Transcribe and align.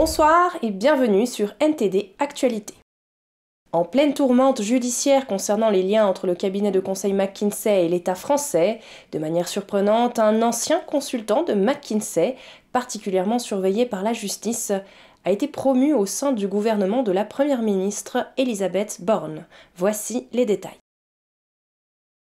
Bonsoir 0.00 0.56
et 0.62 0.70
bienvenue 0.70 1.26
sur 1.26 1.54
NTD 1.60 2.14
Actualité. 2.20 2.74
En 3.72 3.84
pleine 3.84 4.14
tourmente 4.14 4.62
judiciaire 4.62 5.26
concernant 5.26 5.70
les 5.70 5.82
liens 5.82 6.06
entre 6.06 6.28
le 6.28 6.36
cabinet 6.36 6.70
de 6.70 6.78
conseil 6.78 7.12
McKinsey 7.12 7.84
et 7.84 7.88
l'État 7.88 8.14
français, 8.14 8.78
de 9.10 9.18
manière 9.18 9.48
surprenante, 9.48 10.20
un 10.20 10.40
ancien 10.42 10.78
consultant 10.86 11.42
de 11.42 11.52
McKinsey, 11.52 12.36
particulièrement 12.70 13.40
surveillé 13.40 13.86
par 13.86 14.04
la 14.04 14.12
justice, 14.12 14.70
a 15.24 15.32
été 15.32 15.48
promu 15.48 15.94
au 15.94 16.06
sein 16.06 16.30
du 16.30 16.46
gouvernement 16.46 17.02
de 17.02 17.10
la 17.10 17.24
Première 17.24 17.62
ministre 17.62 18.28
Elisabeth 18.36 18.98
Borne. 19.00 19.46
Voici 19.76 20.28
les 20.32 20.46
détails. 20.46 20.78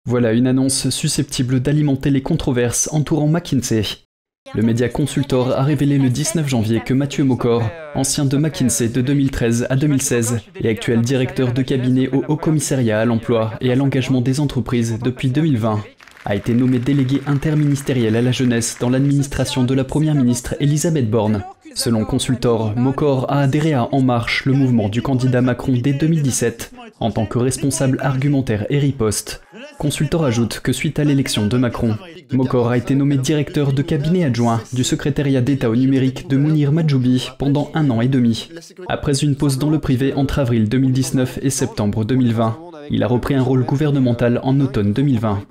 Voilà 0.07 0.33
une 0.33 0.47
annonce 0.47 0.89
susceptible 0.89 1.61
d'alimenter 1.61 2.09
les 2.09 2.23
controverses 2.23 2.89
entourant 2.95 3.29
McKinsey. 3.29 4.08
Le 4.55 4.63
média 4.63 4.89
Consultor 4.89 5.51
a 5.51 5.63
révélé 5.63 5.99
le 5.99 6.09
19 6.09 6.49
janvier 6.49 6.81
que 6.81 6.95
Mathieu 6.95 7.25
Mocor, 7.25 7.63
ancien 7.95 8.25
de 8.25 8.37
McKinsey 8.37 8.89
de 8.89 9.01
2013 9.01 9.67
à 9.69 9.77
2016 9.77 10.41
et 10.61 10.69
actuel 10.69 11.03
directeur 11.03 11.53
de 11.53 11.63
cabinet 11.63 12.09
au 12.09 12.25
Haut 12.29 12.37
Commissariat 12.37 13.01
à 13.01 13.05
l'emploi 13.05 13.53
et 13.61 13.71
à 13.71 13.75
l'engagement 13.75 14.21
des 14.21 14.41
entreprises 14.41 14.99
depuis 15.03 15.29
2020, 15.29 15.83
a 16.25 16.35
été 16.35 16.55
nommé 16.55 16.79
délégué 16.79 17.21
interministériel 17.27 18.17
à 18.17 18.23
la 18.23 18.33
jeunesse 18.33 18.77
dans 18.81 18.91
l'administration 18.91 19.65
de 19.65 19.75
la 19.75 19.85
Première 19.85 20.15
ministre 20.15 20.57
Elisabeth 20.61 21.11
Borne. 21.11 21.43
Selon 21.79 22.05
Consultor, 22.05 22.75
Mocor 22.75 23.27
a 23.31 23.39
adhéré 23.43 23.73
à 23.73 23.89
En 23.93 24.03
Marche, 24.03 24.45
le 24.47 24.53
mouvement 24.53 24.89
du 24.89 25.01
candidat 25.01 25.43
Macron 25.43 25.75
dès 25.81 25.93
2017, 25.93 26.73
en 26.99 27.13
tant 27.13 27.25
que 27.25 27.39
responsable 27.39 28.01
argumentaire 28.03 28.67
et 28.69 28.81
riposte. 28.81 29.43
Consultor 29.79 30.25
ajoute 30.25 30.59
que 30.59 30.73
suite 30.73 30.99
à 30.99 31.05
l'élection 31.05 31.47
de 31.47 31.57
Macron, 31.57 31.97
Mokor 32.33 32.69
a 32.69 32.77
été 32.77 32.97
nommé 32.97 33.17
directeur 33.17 33.73
de 33.73 33.83
cabinet 33.83 34.25
adjoint 34.25 34.61
du 34.73 34.83
secrétariat 34.83 35.41
d'État 35.41 35.71
au 35.71 35.77
numérique 35.77 36.29
de 36.29 36.37
Mounir 36.37 36.73
Majoubi 36.73 37.31
pendant 37.39 37.71
un 37.75 37.89
an 37.91 38.01
et 38.01 38.09
demi. 38.09 38.49
Après 38.89 39.17
une 39.17 39.37
pause 39.37 39.59
dans 39.59 39.71
le 39.71 39.79
privé 39.79 40.15
entre 40.15 40.41
avril 40.41 40.69
2019 40.69 41.39
et 41.43 41.51
septembre 41.51 42.05
2020, 42.05 42.59
il 42.91 43.03
a 43.03 43.07
repris 43.07 43.35
un 43.35 43.43
rôle 43.43 43.65
gouvernemental 43.65 44.41
en 44.43 44.59
automne 44.61 44.93
2020. 44.93 45.47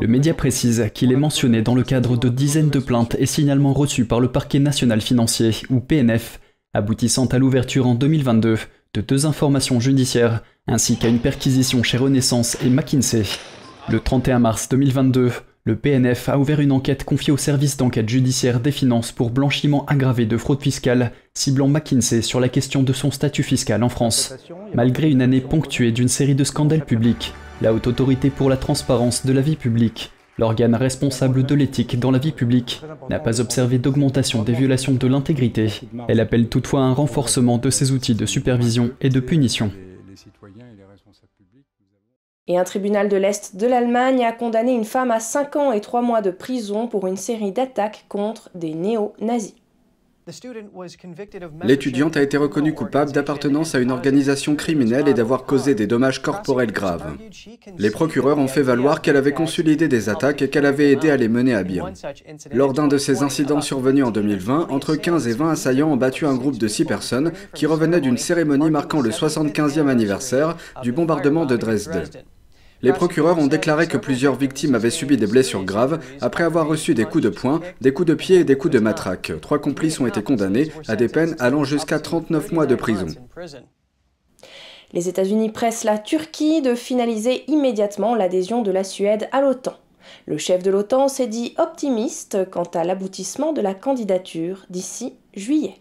Le 0.00 0.06
média 0.06 0.34
précise 0.34 0.90
qu'il 0.94 1.12
est 1.12 1.16
mentionné 1.16 1.62
dans 1.62 1.74
le 1.74 1.82
cadre 1.82 2.16
de 2.16 2.28
dizaines 2.28 2.70
de 2.70 2.78
plaintes 2.78 3.16
et 3.18 3.26
signalements 3.26 3.72
reçus 3.72 4.04
par 4.04 4.20
le 4.20 4.28
parquet 4.28 4.58
national 4.58 5.00
financier, 5.00 5.50
ou 5.70 5.80
PNF, 5.80 6.40
aboutissant 6.74 7.26
à 7.26 7.38
l'ouverture 7.38 7.86
en 7.86 7.94
2022 7.94 8.58
de 8.94 9.00
deux 9.00 9.26
informations 9.26 9.80
judiciaires 9.80 10.42
ainsi 10.66 10.96
qu'à 10.96 11.08
une 11.08 11.18
perquisition 11.18 11.82
chez 11.82 11.98
Renaissance 11.98 12.56
et 12.62 12.70
McKinsey. 12.70 13.24
Le 13.88 14.00
31 14.00 14.38
mars 14.38 14.68
2022, 14.68 15.32
le 15.68 15.76
PNF 15.76 16.30
a 16.30 16.38
ouvert 16.38 16.60
une 16.60 16.72
enquête 16.72 17.04
confiée 17.04 17.30
au 17.30 17.36
service 17.36 17.76
d'enquête 17.76 18.08
judiciaire 18.08 18.58
des 18.58 18.70
finances 18.72 19.12
pour 19.12 19.28
blanchiment 19.28 19.84
aggravé 19.84 20.24
de 20.24 20.38
fraude 20.38 20.62
fiscale, 20.62 21.12
ciblant 21.34 21.68
McKinsey 21.68 22.22
sur 22.22 22.40
la 22.40 22.48
question 22.48 22.82
de 22.82 22.94
son 22.94 23.10
statut 23.10 23.42
fiscal 23.42 23.82
en 23.82 23.90
France. 23.90 24.34
Malgré 24.72 25.10
une 25.10 25.20
année 25.20 25.42
ponctuée 25.42 25.92
d'une 25.92 26.08
série 26.08 26.34
de 26.34 26.42
scandales 26.42 26.86
publics, 26.86 27.34
la 27.60 27.74
Haute 27.74 27.86
Autorité 27.86 28.30
pour 28.30 28.48
la 28.48 28.56
transparence 28.56 29.26
de 29.26 29.32
la 29.34 29.42
vie 29.42 29.56
publique, 29.56 30.10
l'organe 30.38 30.74
responsable 30.74 31.44
de 31.44 31.54
l'éthique 31.54 32.00
dans 32.00 32.12
la 32.12 32.18
vie 32.18 32.32
publique, 32.32 32.80
n'a 33.10 33.18
pas 33.18 33.38
observé 33.38 33.76
d'augmentation 33.76 34.44
des 34.44 34.54
violations 34.54 34.94
de 34.94 35.06
l'intégrité. 35.06 35.82
Elle 36.08 36.20
appelle 36.20 36.48
toutefois 36.48 36.80
un 36.80 36.94
renforcement 36.94 37.58
de 37.58 37.68
ses 37.68 37.92
outils 37.92 38.14
de 38.14 38.24
supervision 38.24 38.92
et 39.02 39.10
de 39.10 39.20
punition. 39.20 39.70
Et 42.50 42.56
un 42.56 42.64
tribunal 42.64 43.10
de 43.10 43.16
l'Est 43.16 43.56
de 43.56 43.66
l'Allemagne 43.66 44.24
a 44.24 44.32
condamné 44.32 44.72
une 44.72 44.86
femme 44.86 45.10
à 45.10 45.20
5 45.20 45.56
ans 45.56 45.72
et 45.72 45.82
3 45.82 46.00
mois 46.00 46.22
de 46.22 46.30
prison 46.30 46.88
pour 46.88 47.06
une 47.06 47.18
série 47.18 47.52
d'attaques 47.52 48.06
contre 48.08 48.48
des 48.54 48.72
néo-nazis. 48.72 49.54
L'étudiante 51.62 52.16
a 52.16 52.22
été 52.22 52.36
reconnue 52.36 52.74
coupable 52.74 53.12
d'appartenance 53.12 53.74
à 53.74 53.78
une 53.78 53.90
organisation 53.90 54.56
criminelle 54.56 55.08
et 55.08 55.14
d'avoir 55.14 55.44
causé 55.44 55.74
des 55.74 55.86
dommages 55.86 56.20
corporels 56.20 56.72
graves. 56.72 57.16
Les 57.78 57.90
procureurs 57.90 58.38
ont 58.38 58.48
fait 58.48 58.62
valoir 58.62 59.00
qu'elle 59.00 59.16
avait 59.16 59.32
conçu 59.32 59.62
l'idée 59.62 59.88
des 59.88 60.08
attaques 60.08 60.42
et 60.42 60.50
qu'elle 60.50 60.66
avait 60.66 60.92
aidé 60.92 61.10
à 61.10 61.16
les 61.16 61.28
mener 61.28 61.54
à 61.54 61.64
bien. 61.64 61.84
Lors 62.52 62.74
d'un 62.74 62.88
de 62.88 62.98
ces 62.98 63.22
incidents 63.22 63.62
survenus 63.62 64.04
en 64.04 64.10
2020, 64.10 64.68
entre 64.70 64.96
15 64.96 65.28
et 65.28 65.32
20 65.32 65.50
assaillants 65.50 65.92
ont 65.92 65.96
battu 65.96 66.26
un 66.26 66.34
groupe 66.34 66.58
de 66.58 66.68
6 66.68 66.84
personnes 66.84 67.32
qui 67.54 67.66
revenaient 67.66 68.00
d'une 68.00 68.18
cérémonie 68.18 68.70
marquant 68.70 69.00
le 69.00 69.10
75e 69.10 69.88
anniversaire 69.88 70.56
du 70.82 70.92
bombardement 70.92 71.46
de 71.46 71.56
Dresde. 71.56 72.08
Les 72.80 72.92
procureurs 72.92 73.38
ont 73.38 73.48
déclaré 73.48 73.88
que 73.88 73.96
plusieurs 73.96 74.36
victimes 74.36 74.76
avaient 74.76 74.90
subi 74.90 75.16
des 75.16 75.26
blessures 75.26 75.64
graves 75.64 76.00
après 76.20 76.44
avoir 76.44 76.68
reçu 76.68 76.94
des 76.94 77.04
coups 77.04 77.24
de 77.24 77.28
poing, 77.28 77.60
des 77.80 77.92
coups 77.92 78.06
de 78.06 78.14
pied 78.14 78.36
et 78.36 78.44
des 78.44 78.56
coups 78.56 78.72
de 78.72 78.78
matraque. 78.78 79.32
Trois 79.40 79.58
complices 79.58 79.98
ont 79.98 80.06
été 80.06 80.22
condamnés 80.22 80.70
à 80.86 80.94
des 80.94 81.08
peines 81.08 81.34
allant 81.40 81.64
jusqu'à 81.64 81.98
39 81.98 82.52
mois 82.52 82.66
de 82.66 82.76
prison. 82.76 83.06
Les 84.92 85.08
États-Unis 85.08 85.50
pressent 85.50 85.84
la 85.84 85.98
Turquie 85.98 86.62
de 86.62 86.74
finaliser 86.74 87.42
immédiatement 87.50 88.14
l'adhésion 88.14 88.62
de 88.62 88.70
la 88.70 88.84
Suède 88.84 89.28
à 89.32 89.40
l'OTAN. 89.40 89.74
Le 90.26 90.38
chef 90.38 90.62
de 90.62 90.70
l'OTAN 90.70 91.08
s'est 91.08 91.26
dit 91.26 91.54
optimiste 91.58 92.48
quant 92.50 92.70
à 92.74 92.84
l'aboutissement 92.84 93.52
de 93.52 93.60
la 93.60 93.74
candidature 93.74 94.64
d'ici 94.70 95.14
juillet. 95.34 95.74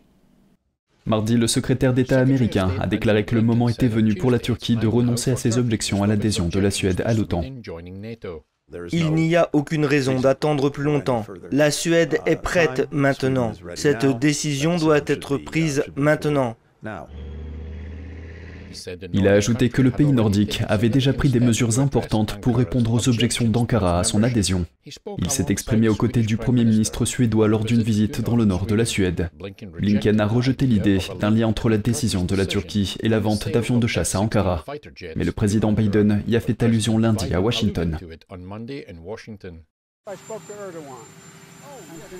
Mardi, 1.07 1.38
le 1.38 1.47
secrétaire 1.47 1.94
d'État 1.94 2.19
américain 2.19 2.69
a 2.81 2.85
déclaré 2.85 3.23
que 3.23 3.34
le 3.34 3.41
moment 3.41 3.69
était 3.69 3.88
venu 3.88 4.13
pour 4.13 4.29
la 4.29 4.40
Turquie 4.40 4.75
de 4.75 4.88
renoncer 4.88 5.31
à 5.31 5.38
ses 5.38 5.57
objections 5.57 6.03
à 6.03 6.07
l'adhésion 6.07 6.50
de 6.50 6.59
la 6.59 6.69
Suède 6.69 7.01
à 7.06 7.13
l'OTAN. 7.13 7.44
Il 8.91 9.13
n'y 9.13 9.38
a 9.38 9.50
aucune 9.53 9.85
raison 9.85 10.19
d'attendre 10.19 10.69
plus 10.69 10.84
longtemps. 10.84 11.25
La 11.51 11.72
Suède 11.72 12.19
est 12.25 12.35
prête 12.35 12.90
maintenant. 12.91 13.53
Cette 13.75 14.06
décision 14.19 14.75
doit 14.75 15.00
être 15.07 15.38
prise 15.38 15.85
maintenant. 15.96 16.57
Il 19.13 19.28
a 19.28 19.33
ajouté 19.33 19.69
que 19.69 19.81
le 19.81 19.91
pays 19.91 20.11
nordique 20.11 20.61
avait 20.67 20.89
déjà 20.89 21.13
pris 21.13 21.29
des 21.29 21.39
mesures 21.39 21.79
importantes 21.79 22.39
pour 22.41 22.57
répondre 22.57 22.94
aux 22.94 23.09
objections 23.09 23.47
d'Ankara 23.47 24.00
à 24.00 24.03
son 24.03 24.23
adhésion. 24.23 24.66
Il 25.17 25.29
s'est 25.29 25.45
exprimé 25.50 25.89
aux 25.89 25.95
côtés 25.95 26.22
du 26.22 26.38
Premier 26.38 26.66
ministre 26.66 27.05
suédois 27.05 27.47
lors 27.47 27.66
d'une 27.66 27.81
visite 27.81 28.22
dans 28.22 28.35
le 28.35 28.45
nord 28.45 28.66
de 28.66 28.75
la 28.75 28.85
Suède. 28.85 29.29
Blinken 29.79 30.19
a 30.19 30.28
rejeté 30.28 30.66
l'idée 30.66 31.00
d'un 31.19 31.31
lien 31.31 31.47
entre 31.47 31.69
la 31.69 31.78
décision 31.78 32.23
de 32.23 32.35
la 32.35 32.45
Turquie 32.45 32.95
et 33.01 33.09
la 33.09 33.19
vente 33.19 33.50
d'avions 33.50 33.78
de 33.78 33.88
chasse 33.88 34.16
à 34.16 34.22
Ankara. 34.22 34.63
Mais 35.16 35.25
le 35.25 35.31
président 35.31 35.72
Biden 35.72 36.23
y 36.28 36.35
a 36.35 36.39
fait 36.39 36.63
allusion 36.63 36.97
lundi 36.97 37.34
à 37.34 37.41
Washington. 37.41 37.97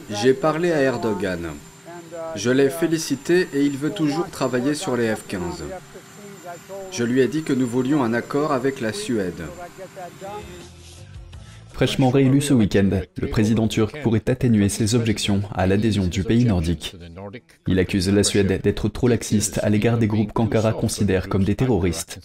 J'ai 0.10 0.34
parlé 0.34 0.72
à 0.72 0.82
Erdogan. 0.82 1.48
Je 2.36 2.50
l'ai 2.50 2.70
félicité 2.70 3.48
et 3.54 3.64
il 3.64 3.78
veut 3.78 3.92
toujours 3.92 4.30
travailler 4.30 4.74
sur 4.74 4.96
les 4.98 5.14
F-15. 5.14 5.64
Je 6.92 7.04
lui 7.04 7.22
ai 7.22 7.28
dit 7.28 7.44
que 7.44 7.54
nous 7.54 7.68
voulions 7.68 8.04
un 8.04 8.14
accord 8.14 8.52
avec 8.52 8.82
la 8.82 8.94
Suède. 8.94 9.44
Fraîchement 11.78 12.10
réélu 12.10 12.42
ce 12.42 12.56
week-end, 12.56 12.90
le 13.22 13.28
président 13.28 13.68
turc 13.68 14.02
pourrait 14.02 14.28
atténuer 14.28 14.68
ses 14.68 14.96
objections 14.96 15.44
à 15.54 15.68
l'adhésion 15.68 16.08
du 16.08 16.24
pays 16.24 16.44
nordique. 16.44 16.96
Il 17.68 17.78
accuse 17.78 18.10
la 18.10 18.24
Suède 18.24 18.62
d'être 18.64 18.90
trop 18.90 19.08
laxiste 19.08 19.60
à 19.62 19.70
l'égard 19.70 20.00
des 20.00 20.08
groupes 20.08 20.34
qu'Ankara 20.34 20.74
considère 20.74 21.30
comme 21.30 21.44
des 21.44 21.54
terroristes. 21.54 22.20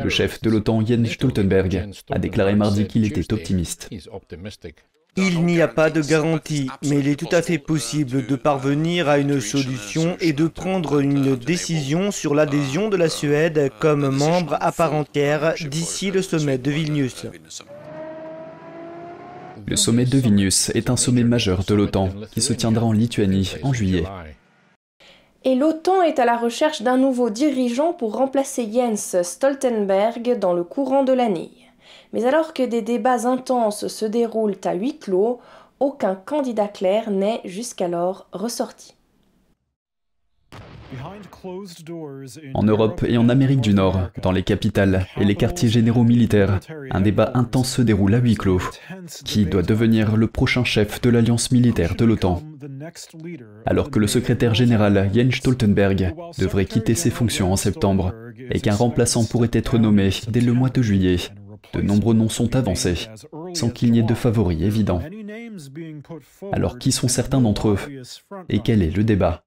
Le 0.00 0.08
chef 0.08 0.40
de 0.42 0.50
l'OTAN 0.50 0.86
Jens 0.86 1.08
Stoltenberg 1.08 1.90
a 2.08 2.18
déclaré 2.20 2.54
mardi 2.54 2.86
qu'il 2.86 3.04
était 3.04 3.32
optimiste. 3.32 3.90
Il 5.20 5.44
n'y 5.44 5.60
a 5.60 5.66
pas 5.66 5.90
de 5.90 6.00
garantie, 6.00 6.68
mais 6.84 7.00
il 7.00 7.08
est 7.08 7.18
tout 7.18 7.26
à 7.32 7.42
fait 7.42 7.58
possible 7.58 8.24
de 8.24 8.36
parvenir 8.36 9.08
à 9.08 9.18
une 9.18 9.40
solution 9.40 10.16
et 10.20 10.32
de 10.32 10.46
prendre 10.46 11.00
une 11.00 11.34
décision 11.34 12.12
sur 12.12 12.36
l'adhésion 12.36 12.88
de 12.88 12.96
la 12.96 13.08
Suède 13.08 13.72
comme 13.80 14.10
membre 14.10 14.56
à 14.60 14.70
part 14.70 14.94
entière 14.94 15.54
d'ici 15.68 16.12
le 16.12 16.22
sommet 16.22 16.56
de 16.56 16.70
Vilnius. 16.70 17.26
Le 19.66 19.74
sommet 19.74 20.04
de 20.04 20.18
Vilnius 20.18 20.70
est 20.76 20.88
un 20.88 20.96
sommet 20.96 21.24
majeur 21.24 21.64
de 21.64 21.74
l'OTAN 21.74 22.10
qui 22.30 22.40
se 22.40 22.52
tiendra 22.52 22.86
en 22.86 22.92
Lituanie 22.92 23.54
en 23.64 23.72
juillet. 23.72 24.04
Et 25.44 25.56
l'OTAN 25.56 26.02
est 26.02 26.20
à 26.20 26.26
la 26.26 26.36
recherche 26.36 26.82
d'un 26.82 26.96
nouveau 26.96 27.28
dirigeant 27.28 27.92
pour 27.92 28.14
remplacer 28.14 28.70
Jens 28.72 29.20
Stoltenberg 29.22 30.38
dans 30.38 30.52
le 30.52 30.62
courant 30.62 31.02
de 31.02 31.12
l'année. 31.12 31.67
Mais 32.12 32.24
alors 32.24 32.54
que 32.54 32.62
des 32.62 32.82
débats 32.82 33.26
intenses 33.26 33.88
se 33.88 34.04
déroulent 34.04 34.56
à 34.64 34.74
huis 34.74 34.98
clos, 34.98 35.40
aucun 35.80 36.14
candidat 36.14 36.68
clair 36.68 37.10
n'est 37.10 37.40
jusqu'alors 37.44 38.26
ressorti. 38.32 38.94
En 42.54 42.62
Europe 42.62 43.04
et 43.06 43.18
en 43.18 43.28
Amérique 43.28 43.60
du 43.60 43.74
Nord, 43.74 44.10
dans 44.22 44.32
les 44.32 44.42
capitales 44.42 45.06
et 45.18 45.24
les 45.24 45.34
quartiers 45.34 45.68
généraux 45.68 46.04
militaires, 46.04 46.60
un 46.90 47.00
débat 47.00 47.30
intense 47.34 47.70
se 47.70 47.82
déroule 47.82 48.14
à 48.14 48.18
huis 48.18 48.36
clos. 48.36 48.62
Qui 49.24 49.44
doit 49.44 49.62
devenir 49.62 50.16
le 50.16 50.26
prochain 50.26 50.64
chef 50.64 51.00
de 51.02 51.10
l'alliance 51.10 51.50
militaire 51.50 51.94
de 51.94 52.04
l'OTAN 52.06 52.42
Alors 53.66 53.90
que 53.90 53.98
le 53.98 54.06
secrétaire 54.06 54.54
général 54.54 55.10
Jens 55.12 55.36
Stoltenberg 55.36 56.14
devrait 56.38 56.64
quitter 56.64 56.94
ses 56.94 57.10
fonctions 57.10 57.52
en 57.52 57.56
septembre 57.56 58.14
et 58.50 58.60
qu'un 58.60 58.74
remplaçant 58.74 59.24
pourrait 59.24 59.50
être 59.52 59.78
nommé 59.78 60.10
dès 60.28 60.40
le 60.40 60.52
mois 60.54 60.70
de 60.70 60.80
juillet, 60.80 61.18
de 61.72 61.80
nombreux 61.80 62.14
noms 62.14 62.28
sont 62.28 62.56
avancés, 62.56 63.08
sans 63.54 63.70
qu'il 63.70 63.92
n'y 63.92 63.98
ait 63.98 64.02
de 64.02 64.14
favoris 64.14 64.62
évidents. 64.62 65.02
Alors 66.52 66.78
qui 66.78 66.92
sont 66.92 67.08
certains 67.08 67.40
d'entre 67.40 67.68
eux? 67.68 67.78
Et 68.48 68.60
quel 68.60 68.82
est 68.82 68.96
le 68.96 69.04
débat? 69.04 69.44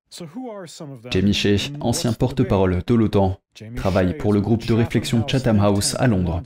Jamie 1.09 1.33
Shea, 1.33 1.71
ancien 1.79 2.13
porte-parole 2.13 2.81
de 2.85 2.93
l'OTAN, 2.93 3.37
travaille 3.75 4.17
pour 4.17 4.33
le 4.33 4.41
groupe 4.41 4.65
de 4.65 4.73
réflexion 4.73 5.25
Chatham 5.27 5.59
House 5.59 5.95
à 5.99 6.07
Londres. 6.07 6.41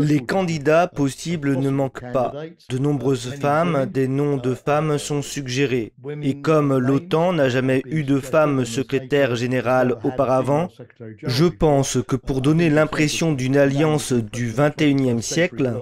Les 0.00 0.20
candidats 0.20 0.86
possibles 0.86 1.56
ne 1.56 1.70
manquent 1.70 2.12
pas. 2.12 2.32
De 2.68 2.78
nombreuses 2.78 3.34
femmes, 3.34 3.86
des 3.86 4.08
noms 4.08 4.36
de 4.36 4.54
femmes 4.54 4.98
sont 4.98 5.22
suggérés. 5.22 5.92
Et 6.22 6.40
comme 6.40 6.76
l'OTAN 6.76 7.32
n'a 7.32 7.48
jamais 7.48 7.82
eu 7.86 8.04
de 8.04 8.20
femme 8.20 8.64
secrétaire 8.64 9.36
générale 9.36 9.96
auparavant, 10.04 10.68
je 11.22 11.46
pense 11.46 11.98
que 12.06 12.16
pour 12.16 12.40
donner 12.40 12.68
l'impression 12.68 13.32
d'une 13.32 13.56
alliance 13.56 14.12
du 14.12 14.50
21e 14.50 15.20
siècle, 15.20 15.74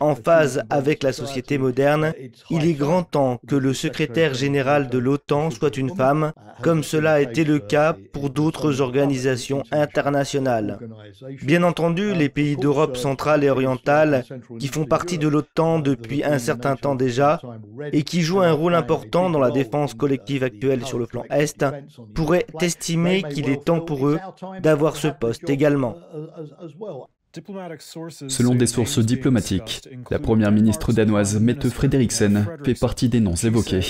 en 0.00 0.14
phase 0.14 0.62
avec 0.70 1.02
la 1.02 1.12
société 1.12 1.58
moderne, 1.58 2.12
il 2.50 2.66
est 2.66 2.74
grand 2.74 3.02
temps 3.02 3.40
que 3.46 3.56
le 3.56 3.74
secrétaire 3.74 4.34
général 4.34 4.88
de 4.88 4.98
l'OTAN 4.98 5.50
soit 5.50 5.76
une 5.76 5.94
femme, 5.94 6.32
comme 6.62 6.82
cela 6.82 7.14
a 7.14 7.20
été 7.20 7.44
le 7.44 7.58
cas 7.58 7.96
pour 8.12 8.30
d'autres 8.30 8.80
organisations 8.80 9.62
internationales. 9.70 10.78
Bien 11.42 11.53
entendu, 11.62 12.14
les 12.14 12.28
pays 12.28 12.56
d'Europe 12.56 12.96
centrale 12.96 13.44
et 13.44 13.50
orientale, 13.50 14.24
qui 14.58 14.68
font 14.68 14.84
partie 14.84 15.18
de 15.18 15.28
l'OTAN 15.28 15.78
depuis 15.78 16.24
un 16.24 16.38
certain 16.38 16.76
temps 16.76 16.94
déjà, 16.94 17.40
et 17.92 18.02
qui 18.02 18.22
jouent 18.22 18.40
un 18.40 18.52
rôle 18.52 18.74
important 18.74 19.30
dans 19.30 19.38
la 19.38 19.50
défense 19.50 19.94
collective 19.94 20.42
actuelle 20.42 20.84
sur 20.84 20.98
le 20.98 21.06
flanc 21.06 21.24
Est, 21.30 21.64
pourraient 22.14 22.46
estimer 22.60 23.22
qu'il 23.22 23.48
est 23.48 23.64
temps 23.64 23.80
pour 23.80 24.08
eux 24.08 24.18
d'avoir 24.60 24.96
ce 24.96 25.08
poste 25.08 25.48
également. 25.48 25.96
Selon 28.28 28.54
des 28.54 28.66
sources 28.66 28.98
diplomatiques, 28.98 29.88
la 30.10 30.18
première 30.18 30.52
ministre 30.52 30.92
danoise 30.92 31.40
Mette 31.40 31.68
Frederiksen 31.68 32.46
fait 32.64 32.78
partie 32.78 33.08
des 33.08 33.20
noms 33.20 33.34
évoqués. 33.34 33.80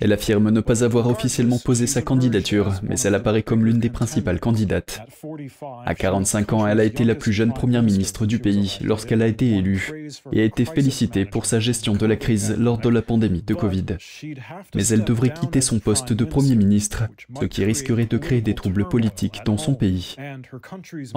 Elle 0.00 0.12
affirme 0.12 0.50
ne 0.50 0.60
pas 0.60 0.84
avoir 0.84 1.08
officiellement 1.08 1.58
posé 1.58 1.86
sa 1.86 2.02
candidature, 2.02 2.72
mais 2.82 2.98
elle 3.00 3.14
apparaît 3.14 3.42
comme 3.42 3.64
l'une 3.64 3.80
des 3.80 3.90
principales 3.90 4.40
candidates. 4.40 5.00
À 5.84 5.94
45 5.94 6.52
ans, 6.52 6.66
elle 6.66 6.80
a 6.80 6.84
été 6.84 7.04
la 7.04 7.14
plus 7.14 7.32
jeune 7.32 7.52
première 7.52 7.82
ministre 7.82 8.26
du 8.26 8.38
pays 8.38 8.78
lorsqu'elle 8.82 9.22
a 9.22 9.26
été 9.26 9.56
élue 9.56 10.10
et 10.32 10.40
a 10.40 10.44
été 10.44 10.64
félicitée 10.64 11.24
pour 11.24 11.46
sa 11.46 11.60
gestion 11.60 11.94
de 11.94 12.06
la 12.06 12.16
crise 12.16 12.56
lors 12.58 12.78
de 12.78 12.88
la 12.88 13.02
pandémie 13.02 13.42
de 13.42 13.54
Covid. 13.54 13.86
Mais 14.74 14.86
elle 14.88 15.04
devrait 15.04 15.34
quitter 15.34 15.60
son 15.60 15.78
poste 15.78 16.12
de 16.12 16.24
Premier 16.24 16.54
ministre, 16.54 17.04
ce 17.40 17.44
qui 17.44 17.64
risquerait 17.64 18.06
de 18.06 18.18
créer 18.18 18.40
des 18.40 18.54
troubles 18.54 18.88
politiques 18.88 19.42
dans 19.44 19.58
son 19.58 19.74
pays. 19.74 20.16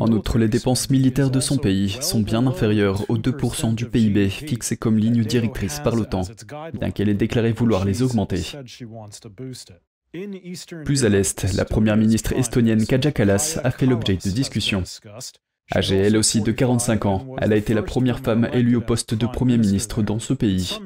En 0.10 0.14
outre, 0.14 0.40
les 0.40 0.48
dépenses 0.48 0.90
militaires 0.90 1.30
de 1.30 1.40
son 1.40 1.58
pays 1.58 1.96
sont 2.02 2.22
bien 2.22 2.48
inférieures 2.48 3.06
aux 3.10 3.18
2% 3.20 3.76
du 3.76 3.86
PIB 3.86 4.30
fixé 4.30 4.76
comme 4.76 4.98
ligne 4.98 5.24
directrice 5.24 5.80
par 5.82 5.96
l'OTAN, 5.96 6.24
bien 6.74 6.90
qu'elle 6.90 7.10
ait 7.10 7.14
déclaré 7.14 7.52
vouloir 7.52 7.86
les 7.86 8.02
augmenter. 8.02 8.42
Plus 10.84 11.06
à 11.06 11.10
l'est, 11.10 11.54
la 11.54 11.66
première 11.66 11.96
ministre 11.96 12.34
estonienne 12.34 12.88
Kaja 12.88 13.12
Kallas 13.12 13.60
a 13.64 13.70
fait 13.70 13.86
l'objet 13.86 14.16
de 14.16 14.32
discussions. 14.32 14.84
Âgée 15.76 15.98
elle 15.98 16.18
aussi 16.18 16.42
de 16.42 16.52
45 16.52 17.06
ans, 17.06 17.28
elle 17.38 17.54
a 17.54 17.56
été 17.56 17.76
la 17.76 17.84
première 17.84 18.20
femme 18.20 18.50
élue 18.54 18.78
au 18.78 18.82
poste 18.82 19.14
de 19.14 19.28
Premier 19.28 19.58
ministre 19.58 20.02
dans 20.02 20.18
ce 20.18 20.34
pays. 20.34 20.80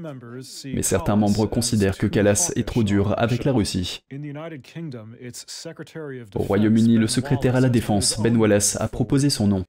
Mais 0.65 0.81
certains 0.81 1.15
membres 1.15 1.45
considèrent 1.45 1.97
que 1.97 2.07
Callas 2.07 2.51
est 2.57 2.67
trop 2.67 2.83
dur 2.83 3.13
avec 3.17 3.45
la 3.45 3.53
Russie. 3.53 4.03
Au 6.35 6.41
Royaume-Uni, 6.41 6.97
le 6.97 7.07
secrétaire 7.07 7.55
à 7.55 7.61
la 7.61 7.69
Défense, 7.69 8.19
Ben 8.21 8.35
Wallace, 8.35 8.77
a 8.81 8.89
proposé 8.89 9.29
son 9.29 9.47
nom. 9.47 9.63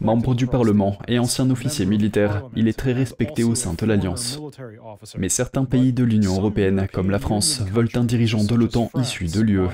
Membre 0.00 0.34
du 0.34 0.46
Parlement 0.46 0.98
et 1.06 1.18
ancien 1.18 1.50
officier 1.50 1.84
militaire, 1.84 2.44
il 2.56 2.66
est 2.66 2.78
très 2.78 2.94
respecté 2.94 3.44
au 3.44 3.54
sein 3.54 3.74
de 3.74 3.84
l'Alliance. 3.84 4.40
Mais 5.18 5.28
certains 5.28 5.66
pays 5.66 5.92
de 5.92 6.02
l'Union 6.04 6.36
européenne, 6.36 6.86
comme 6.90 7.10
la 7.10 7.18
France, 7.18 7.60
veulent 7.70 7.90
un 7.94 8.04
dirigeant 8.04 8.42
de 8.42 8.54
l'OTAN 8.54 8.90
issu 8.98 9.26
de 9.26 9.42
l'UE. 9.42 9.68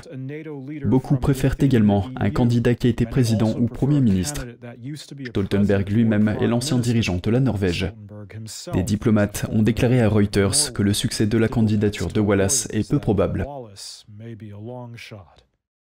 Beaucoup 0.85 1.15
préfèrent 1.15 1.55
également 1.59 2.07
un 2.17 2.31
candidat 2.31 2.75
qui 2.75 2.87
a 2.87 2.89
été 2.89 3.05
président 3.05 3.55
ou 3.57 3.67
Premier 3.67 4.01
ministre 4.01 4.40
Stoltenberg 5.29 5.89
lui-même 5.89 6.35
est 6.39 6.47
l'ancien 6.47 6.77
dirigeant 6.79 7.19
de 7.21 7.29
la 7.29 7.39
Norvège. 7.39 7.93
Des 8.73 8.83
diplomates 8.83 9.45
ont 9.51 9.63
déclaré 9.63 10.01
à 10.01 10.09
Reuters 10.09 10.73
que 10.73 10.83
le 10.83 10.93
succès 10.93 11.27
de 11.27 11.37
la 11.37 11.47
candidature 11.47 12.07
de 12.07 12.19
Wallace 12.19 12.67
est 12.71 12.89
peu 12.89 12.99
probable. 12.99 13.45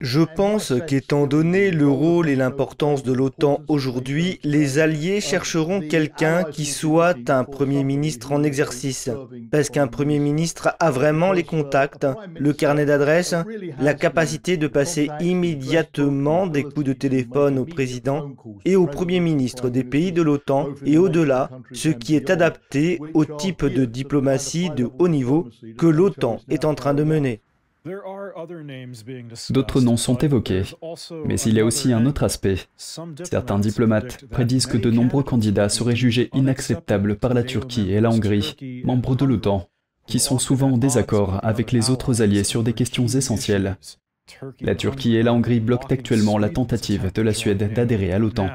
Je 0.04 0.20
pense 0.20 0.74
qu'étant 0.86 1.28
donné 1.28 1.72
le 1.72 1.88
rôle 1.88 2.28
et 2.28 2.36
l'importance 2.36 3.04
de 3.04 3.14
l'OTAN 3.14 3.62
aujourd'hui, 3.70 4.38
les 4.44 4.78
Alliés 4.80 5.22
chercheront 5.22 5.80
quelqu'un 5.80 6.44
qui 6.44 6.66
soit 6.66 7.30
un 7.30 7.46
Premier 7.46 7.86
ministre 7.86 8.34
en 8.34 8.44
exercice. 8.44 9.10
Parce 9.50 9.70
qu'un 9.70 9.88
Premier 9.88 10.20
ministre 10.20 10.76
a 10.82 10.92
vraiment 10.92 11.32
les 11.32 11.44
contacts, 11.44 12.06
le 12.38 12.52
carnet 12.52 12.86
d'adresses, 12.86 13.34
la 13.80 13.94
capacité 13.94 14.58
de 14.58 14.68
passer 14.68 15.10
immédiatement 15.22 16.48
des 16.48 16.64
coups 16.64 16.86
de 16.86 16.92
téléphone 16.92 17.58
au 17.58 17.64
président 17.64 18.34
et 18.66 18.76
au 18.76 18.88
Premier 18.88 19.22
ministre 19.22 19.70
des 19.70 19.86
pays 19.86 20.12
de 20.12 20.22
l'OTAN 20.22 20.68
et 20.86 20.98
au-delà, 20.98 21.50
ce 21.72 21.88
qui 21.88 22.18
est 22.18 22.30
adapté 22.30 23.00
au 23.14 23.24
type 23.24 23.66
de 23.66 23.86
diplomatie 23.86 24.70
de 24.70 24.90
haut 25.00 25.08
niveau 25.08 25.48
que 25.78 25.88
l'OTAN 25.88 26.42
est 26.50 26.66
en 26.66 26.76
train 26.76 26.94
de 26.94 27.04
mener. 27.04 27.40
D'autres 29.50 29.82
noms 29.82 29.98
sont 29.98 30.18
évoqués, 30.18 30.64
mais 31.26 31.40
il 31.42 31.56
y 31.56 31.60
a 31.60 31.66
aussi 31.66 31.92
un 31.92 32.06
autre 32.06 32.24
aspect. 32.24 32.56
Certains 32.78 33.60
diplomates 33.60 34.26
prédisent 34.28 34.68
que 34.68 34.78
de 34.78 34.90
nombreux 34.90 35.24
candidats 35.24 35.68
seraient 35.68 35.96
jugés 35.96 36.30
inacceptables 36.34 37.18
par 37.18 37.34
la 37.34 37.44
Turquie 37.44 37.92
et 37.92 38.00
la 38.00 38.10
Hongrie, 38.10 38.56
membres 38.86 39.16
de 39.16 39.26
l'OTAN, 39.26 39.68
qui 40.08 40.20
sont 40.20 40.40
souvent 40.40 40.72
en 40.72 40.78
désaccord 40.78 41.40
avec 41.44 41.74
les 41.74 41.90
autres 41.90 42.22
alliés 42.22 42.46
sur 42.46 42.64
des 42.64 42.74
questions 42.74 43.08
essentielles. 43.08 43.78
La 44.62 44.76
Turquie 44.76 45.18
et 45.18 45.24
la 45.24 45.34
Hongrie 45.34 45.60
bloquent 45.60 45.94
actuellement 45.94 46.38
la 46.38 46.50
tentative 46.50 47.12
de 47.12 47.22
la 47.22 47.34
Suède 47.34 47.74
d'adhérer 47.74 48.14
à 48.14 48.20
l'OTAN. 48.20 48.50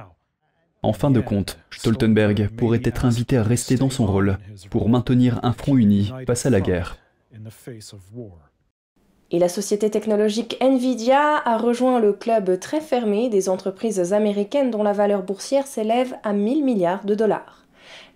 En 0.82 0.94
fin 0.94 1.10
de 1.10 1.20
compte, 1.20 1.58
Stoltenberg 1.70 2.48
pourrait 2.56 2.80
être 2.82 3.04
invité 3.04 3.36
à 3.36 3.42
rester 3.42 3.76
dans 3.76 3.90
son 3.90 4.06
rôle 4.06 4.38
pour 4.70 4.88
maintenir 4.88 5.38
un 5.42 5.52
front 5.52 5.76
uni 5.76 6.12
face 6.26 6.46
à 6.46 6.50
la 6.50 6.62
guerre. 6.62 6.96
Et 9.30 9.38
la 9.38 9.50
société 9.50 9.90
technologique 9.90 10.56
Nvidia 10.62 11.42
a 11.44 11.58
rejoint 11.58 12.00
le 12.00 12.14
club 12.14 12.58
très 12.58 12.80
fermé 12.80 13.28
des 13.28 13.50
entreprises 13.50 14.14
américaines 14.14 14.70
dont 14.70 14.82
la 14.82 14.94
valeur 14.94 15.22
boursière 15.22 15.66
s'élève 15.66 16.14
à 16.22 16.32
1000 16.32 16.64
milliards 16.64 17.04
de 17.04 17.14
dollars. 17.14 17.66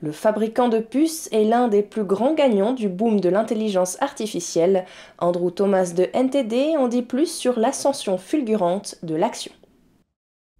Le 0.00 0.10
fabricant 0.10 0.68
de 0.68 0.78
puces 0.78 1.28
est 1.30 1.44
l'un 1.44 1.68
des 1.68 1.82
plus 1.82 2.04
grands 2.04 2.34
gagnants 2.34 2.72
du 2.72 2.88
boom 2.88 3.20
de 3.20 3.28
l'intelligence 3.28 4.00
artificielle. 4.00 4.86
Andrew 5.18 5.50
Thomas 5.50 5.92
de 5.94 6.08
NTD 6.14 6.76
en 6.78 6.88
dit 6.88 7.02
plus 7.02 7.30
sur 7.30 7.58
l'ascension 7.58 8.16
fulgurante 8.16 8.96
de 9.02 9.14
l'action. 9.14 9.52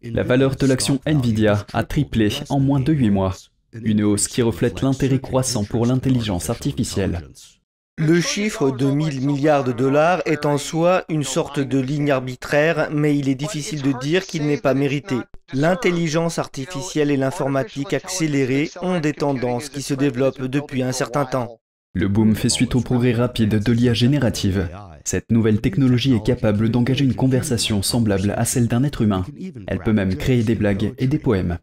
La 0.03 0.23
valeur 0.23 0.57
de 0.57 0.67
l'action 0.67 1.01
Nvidia 1.07 1.67
a 1.73 1.85
triplé 1.85 2.29
en 2.51 2.61
moins 2.61 2.81
de 2.81 2.93
8 2.93 3.11
mois, 3.11 3.35
une 3.73 4.03
hausse 4.03 4.29
qui 4.29 4.43
reflète 4.43 4.83
l'intérêt 4.83 5.21
croissant 5.21 5.65
pour 5.65 5.87
l'intelligence 5.87 6.51
artificielle. 6.51 7.23
Le 7.99 8.23
chiffre 8.23 8.71
de 8.71 8.87
1000 8.87 9.21
milliards 9.27 9.65
de 9.65 9.73
dollars 9.73 10.23
est 10.25 10.47
en 10.47 10.57
soi 10.57 11.05
une 11.11 11.23
sorte 11.23 11.61
de 11.61 11.79
ligne 11.79 12.11
arbitraire, 12.11 12.89
mais 12.91 13.17
il 13.17 13.29
est 13.29 13.35
difficile 13.35 13.83
de 13.83 13.93
dire 14.01 14.25
qu'il 14.25 14.47
n'est 14.47 14.57
pas 14.57 14.73
mérité. 14.73 15.17
L'intelligence 15.53 16.39
artificielle 16.39 17.11
et 17.11 17.19
l'informatique 17.19 17.93
accélérée 17.93 18.71
ont 18.81 18.99
des 18.99 19.13
tendances 19.13 19.69
qui 19.69 19.83
se 19.83 19.93
développent 19.93 20.43
depuis 20.43 20.83
un 20.83 20.93
certain 20.93 21.27
temps. 21.27 21.61
Le 21.95 22.09
boom 22.09 22.35
fait 22.35 22.49
suite 22.49 22.75
au 22.75 22.81
progrès 22.81 23.13
rapide 23.13 23.63
de 23.63 23.73
l'IA 23.73 23.93
générative. 23.93 24.71
Cette 25.05 25.31
nouvelle 25.31 25.61
technologie 25.61 26.15
est 26.15 26.25
capable 26.25 26.71
d'engager 26.71 27.05
une 27.05 27.15
conversation 27.15 27.83
semblable 27.83 28.33
à 28.39 28.47
celle 28.47 28.69
d'un 28.69 28.85
être 28.85 29.03
humain. 29.03 29.27
Elle 29.67 29.81
peut 29.81 29.93
même 29.93 30.17
créer 30.17 30.43
des 30.43 30.55
blagues 30.55 30.95
et 30.97 31.07
des 31.07 31.19
poèmes. 31.19 31.59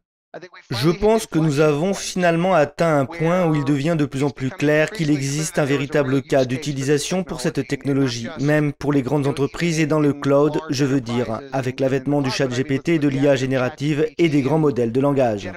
Je 0.70 0.92
pense 0.92 1.26
que 1.26 1.40
nous 1.40 1.60
avons 1.60 1.96
finalement 1.96 2.54
atteint 2.54 3.00
un 3.00 3.06
point 3.06 3.48
où 3.48 3.56
il 3.56 3.66
devient 3.66 3.96
de 3.98 4.06
plus 4.06 4.24
en 4.24 4.30
plus 4.30 4.52
clair 4.52 4.92
qu'il 4.92 5.10
existe 5.10 5.58
un 5.58 5.66
véritable 5.66 6.22
cas 6.22 6.46
d'utilisation 6.46 7.24
pour 7.24 7.42
cette 7.42 7.68
technologie, 7.68 8.28
même 8.40 8.72
pour 8.72 8.94
les 8.94 9.02
grandes 9.02 9.26
entreprises 9.26 9.80
et 9.80 9.88
dans 9.88 10.00
le 10.00 10.14
cloud, 10.14 10.60
je 10.70 10.86
veux 10.86 11.02
dire, 11.02 11.42
avec 11.52 11.80
l'avènement 11.80 12.22
du 12.22 12.30
chat 12.30 12.48
GPT, 12.48 13.00
de 13.00 13.08
l'IA 13.08 13.36
générative 13.36 14.08
et 14.20 14.30
des 14.30 14.44
grands 14.44 14.60
modèles 14.60 14.92
de 14.92 15.02
langage. 15.02 15.52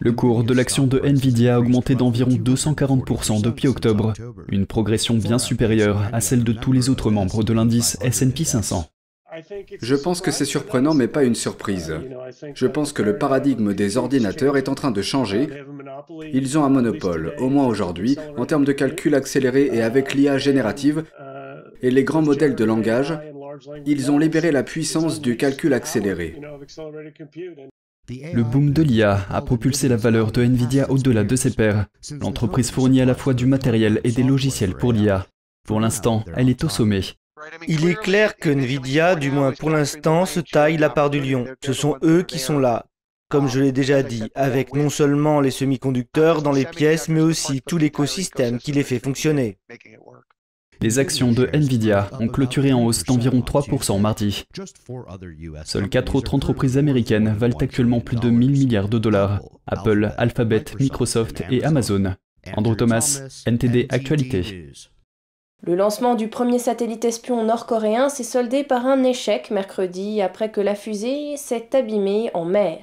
Le 0.00 0.12
cours 0.12 0.44
de 0.44 0.54
l'action 0.54 0.86
de 0.86 1.00
Nvidia 1.00 1.56
a 1.56 1.58
augmenté 1.58 1.94
d'environ 1.94 2.30
240% 2.30 3.40
depuis 3.40 3.66
octobre, 3.68 4.12
une 4.48 4.66
progression 4.66 5.14
bien 5.14 5.38
supérieure 5.38 6.02
à 6.12 6.20
celle 6.20 6.44
de 6.44 6.52
tous 6.52 6.72
les 6.72 6.90
autres 6.90 7.10
membres 7.10 7.42
de 7.42 7.52
l'indice 7.54 7.98
SP 8.04 8.44
500. 8.44 8.88
Je 9.80 9.94
pense 9.94 10.20
que 10.20 10.30
c'est 10.30 10.44
surprenant 10.44 10.94
mais 10.94 11.08
pas 11.08 11.24
une 11.24 11.34
surprise. 11.34 11.94
Je 12.54 12.66
pense 12.66 12.92
que 12.92 13.02
le 13.02 13.18
paradigme 13.18 13.74
des 13.74 13.96
ordinateurs 13.96 14.56
est 14.56 14.68
en 14.68 14.74
train 14.74 14.90
de 14.90 15.02
changer. 15.02 15.48
Ils 16.32 16.58
ont 16.58 16.64
un 16.64 16.68
monopole, 16.68 17.34
au 17.38 17.48
moins 17.48 17.66
aujourd'hui, 17.66 18.16
en 18.36 18.46
termes 18.46 18.64
de 18.64 18.72
calcul 18.72 19.14
accéléré 19.14 19.70
et 19.72 19.82
avec 19.82 20.14
l'IA 20.14 20.38
générative 20.38 21.04
et 21.82 21.90
les 21.90 22.04
grands 22.04 22.22
modèles 22.22 22.54
de 22.54 22.64
langage, 22.64 23.18
ils 23.86 24.10
ont 24.10 24.18
libéré 24.18 24.52
la 24.52 24.62
puissance 24.62 25.20
du 25.20 25.36
calcul 25.36 25.72
accéléré. 25.74 26.40
Le 28.08 28.42
boom 28.42 28.72
de 28.72 28.82
l'IA 28.82 29.26
a 29.28 29.42
propulsé 29.42 29.88
la 29.88 29.96
valeur 29.96 30.32
de 30.32 30.42
Nvidia 30.42 30.90
au-delà 30.90 31.24
de 31.24 31.36
ses 31.36 31.50
pairs. 31.50 31.86
L'entreprise 32.20 32.70
fournit 32.70 33.02
à 33.02 33.04
la 33.04 33.14
fois 33.14 33.34
du 33.34 33.46
matériel 33.46 34.00
et 34.04 34.12
des 34.12 34.22
logiciels 34.22 34.74
pour 34.74 34.92
l'IA. 34.92 35.26
Pour 35.66 35.80
l'instant, 35.80 36.24
elle 36.34 36.48
est 36.48 36.64
au 36.64 36.68
sommet. 36.70 37.02
Il 37.66 37.88
est 37.88 37.98
clair 38.00 38.36
que 38.36 38.50
Nvidia, 38.50 39.14
du 39.14 39.30
moins 39.30 39.52
pour 39.52 39.70
l'instant, 39.70 40.26
se 40.26 40.40
taille 40.40 40.76
la 40.76 40.90
part 40.90 41.10
du 41.10 41.20
lion. 41.20 41.46
Ce 41.64 41.72
sont 41.72 41.96
eux 42.02 42.22
qui 42.22 42.38
sont 42.38 42.58
là, 42.58 42.86
comme 43.28 43.48
je 43.48 43.60
l'ai 43.60 43.72
déjà 43.72 44.02
dit, 44.02 44.30
avec 44.34 44.74
non 44.74 44.88
seulement 44.90 45.40
les 45.40 45.50
semi-conducteurs 45.50 46.42
dans 46.42 46.52
les 46.52 46.64
pièces, 46.64 47.08
mais 47.08 47.20
aussi 47.20 47.60
tout 47.62 47.78
l'écosystème 47.78 48.58
qui 48.58 48.72
les 48.72 48.82
fait 48.82 48.98
fonctionner. 48.98 49.58
Les 50.80 51.00
actions 51.00 51.32
de 51.32 51.48
Nvidia 51.52 52.08
ont 52.20 52.28
clôturé 52.28 52.72
en 52.72 52.84
hausse 52.84 53.02
d'environ 53.02 53.40
3% 53.40 54.00
mardi. 54.00 54.44
Seules 55.64 55.88
quatre 55.88 56.14
autres 56.14 56.34
entreprises 56.34 56.78
américaines 56.78 57.34
valent 57.36 57.56
actuellement 57.58 58.00
plus 58.00 58.16
de 58.16 58.30
1000 58.30 58.50
milliards 58.52 58.88
de 58.88 58.98
dollars. 58.98 59.42
Apple, 59.66 60.12
Alphabet, 60.16 60.64
Microsoft 60.78 61.42
et 61.50 61.64
Amazon. 61.64 62.14
Andrew 62.56 62.76
Thomas, 62.76 63.20
NTD 63.46 63.86
Actualité. 63.90 64.70
Le 65.64 65.74
lancement 65.74 66.14
du 66.14 66.28
premier 66.28 66.60
satellite 66.60 67.04
espion 67.04 67.42
nord-coréen 67.42 68.08
s'est 68.08 68.22
soldé 68.22 68.62
par 68.62 68.86
un 68.86 69.02
échec 69.02 69.50
mercredi 69.50 70.22
après 70.22 70.52
que 70.52 70.60
la 70.60 70.76
fusée 70.76 71.36
s'est 71.36 71.70
abîmée 71.74 72.30
en 72.32 72.44
mer. 72.44 72.78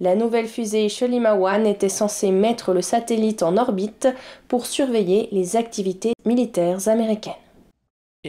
La 0.00 0.16
nouvelle 0.16 0.48
fusée 0.48 0.88
Sholima 0.88 1.36
One 1.36 1.68
était 1.68 1.88
censée 1.88 2.32
mettre 2.32 2.74
le 2.74 2.82
satellite 2.82 3.44
en 3.44 3.56
orbite 3.56 4.08
pour 4.48 4.66
surveiller 4.66 5.28
les 5.30 5.54
activités 5.54 6.14
militaires 6.24 6.88
américaines. 6.88 7.45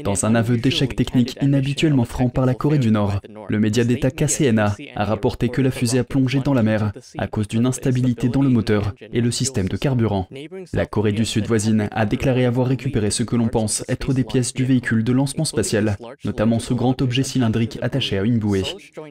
Dans 0.03 0.25
un 0.25 0.35
aveu 0.35 0.57
d'échec 0.57 0.95
technique 0.95 1.37
inhabituellement 1.41 2.05
franc 2.05 2.29
par 2.29 2.45
la 2.45 2.53
Corée 2.53 2.77
du 2.77 2.91
Nord, 2.91 3.21
le 3.47 3.59
média 3.59 3.83
d'État 3.83 4.11
KCNA 4.11 4.75
a 4.95 5.05
rapporté 5.05 5.49
que 5.49 5.61
la 5.61 5.71
fusée 5.71 5.99
a 5.99 6.03
plongé 6.03 6.39
dans 6.39 6.53
la 6.53 6.63
mer 6.63 6.91
à 7.17 7.27
cause 7.27 7.47
d'une 7.47 7.65
instabilité 7.65 8.29
dans 8.29 8.41
le 8.41 8.49
moteur 8.49 8.93
et 9.13 9.21
le 9.21 9.31
système 9.31 9.67
de 9.67 9.77
carburant. 9.77 10.27
La 10.73 10.85
Corée 10.85 11.11
du 11.11 11.25
Sud 11.25 11.45
voisine 11.47 11.87
a 11.91 12.05
déclaré 12.05 12.45
avoir 12.45 12.67
récupéré 12.67 13.11
ce 13.11 13.23
que 13.23 13.35
l'on 13.35 13.47
pense 13.47 13.83
être 13.87 14.13
des 14.13 14.23
pièces 14.23 14.53
du 14.53 14.65
véhicule 14.65 15.03
de 15.03 15.11
lancement 15.11 15.45
spatial, 15.45 15.97
notamment 16.25 16.59
ce 16.59 16.73
grand 16.73 17.01
objet 17.01 17.23
cylindrique 17.23 17.79
attaché 17.81 18.17
à 18.17 18.23
une 18.23 18.39
bouée. 18.39 18.63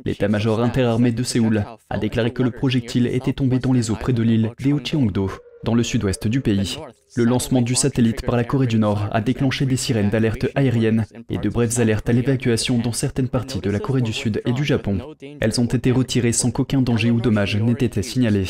L'état-major 0.05 0.61
interarmé 0.61 1.13
de 1.13 1.23
Séoul 1.23 1.65
a 1.91 1.99
déclaré 1.99 2.33
que 2.33 2.43
le 2.43 2.51
projectile 2.51 3.07
était 3.07 3.33
tombé 3.33 3.59
dans 3.59 3.73
les 3.73 3.91
eaux 3.91 3.97
près 3.97 4.13
de 4.13 4.23
l'île 4.23 4.53
d'Eocheongdo 4.59 5.31
dans 5.67 5.75
le 5.75 5.83
sud-ouest 5.83 6.29
du 6.29 6.41
pays. 6.41 6.79
Le 7.17 7.25
lancement 7.25 7.61
du 7.61 7.75
satellite 7.75 8.23
par 8.23 8.37
la 8.37 8.45
Corée 8.45 8.69
du 8.69 8.79
Nord 8.79 9.09
a 9.11 9.21
déclenché 9.21 9.67
des 9.67 9.77
sirènes 9.77 10.11
d'alerte 10.11 10.47
aérienne 10.55 11.07
et 11.29 11.39
de 11.39 11.49
brèves 11.49 11.81
alertes 11.81 12.09
à 12.09 12.13
l'évacuation 12.13 12.79
dans 12.79 12.93
certaines 12.93 13.29
parties 13.29 13.61
de 13.61 13.71
la 13.71 13.81
Corée 13.81 14.01
du 14.01 14.13
Sud 14.13 14.41
et 14.47 14.53
du 14.53 14.65
Japon. 14.65 14.99
Elles 15.41 15.61
ont 15.61 15.67
été 15.67 15.91
retirées 15.91 16.33
sans 16.33 16.53
qu'aucun 16.53 16.83
danger 16.83 17.11
ou 17.11 17.21
dommage 17.21 17.57
n'ait 17.57 17.73
été 17.73 18.03
signalé. 18.03 18.45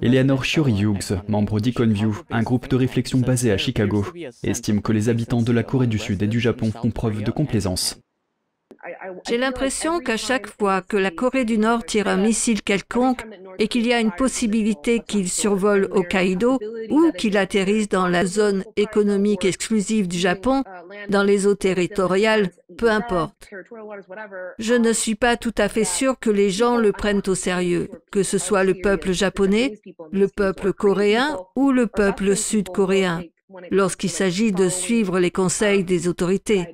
Eleanor 0.00 0.44
Shiori 0.44 0.80
Hughes, 0.80 1.18
membre 1.28 1.58
d'Iconview, 1.60 2.16
un 2.30 2.42
groupe 2.42 2.68
de 2.68 2.76
réflexion 2.76 3.18
basé 3.18 3.50
à 3.50 3.58
Chicago, 3.58 4.06
estime 4.44 4.80
que 4.80 4.92
les 4.92 5.08
habitants 5.08 5.42
de 5.42 5.52
la 5.52 5.64
Corée 5.64 5.88
du 5.88 5.98
Sud 5.98 6.22
et 6.22 6.28
du 6.28 6.38
Japon 6.38 6.70
font 6.70 6.90
preuve 6.90 7.24
de 7.24 7.30
complaisance. 7.32 8.00
J'ai 9.28 9.36
l'impression 9.36 10.00
qu'à 10.00 10.16
chaque 10.16 10.46
fois 10.46 10.80
que 10.80 10.96
la 10.96 11.10
Corée 11.10 11.44
du 11.44 11.58
Nord 11.58 11.84
tire 11.84 12.08
un 12.08 12.16
missile 12.16 12.62
quelconque 12.62 13.24
et 13.58 13.68
qu'il 13.68 13.86
y 13.86 13.92
a 13.92 14.00
une 14.00 14.12
possibilité 14.12 15.00
qu'il 15.00 15.28
survole 15.28 15.88
Hokkaido 15.90 16.58
ou 16.88 17.12
qu'il 17.12 17.36
atterrisse 17.36 17.88
dans 17.88 18.08
la 18.08 18.24
zone 18.24 18.64
économique 18.76 19.44
exclusive 19.44 20.08
du 20.08 20.18
Japon, 20.18 20.62
dans 21.08 21.22
les 21.22 21.46
eaux 21.46 21.54
territoriales, 21.54 22.50
peu 22.78 22.90
importe. 22.90 23.50
Je 24.58 24.74
ne 24.74 24.92
suis 24.92 25.14
pas 25.14 25.36
tout 25.36 25.54
à 25.58 25.68
fait 25.68 25.84
sûr 25.84 26.18
que 26.18 26.30
les 26.30 26.50
gens 26.50 26.78
le 26.78 26.92
prennent 26.92 27.22
au 27.26 27.34
sérieux, 27.34 27.88
que 28.10 28.22
ce 28.22 28.38
soit 28.38 28.64
le 28.64 28.74
peuple 28.74 29.12
japonais, 29.12 29.80
le 30.10 30.28
peuple 30.28 30.72
coréen 30.72 31.38
ou 31.54 31.70
le 31.70 31.86
peuple 31.86 32.34
sud-coréen, 32.34 33.24
lorsqu'il 33.70 34.10
s'agit 34.10 34.52
de 34.52 34.68
suivre 34.68 35.18
les 35.18 35.30
conseils 35.30 35.84
des 35.84 36.08
autorités. 36.08 36.66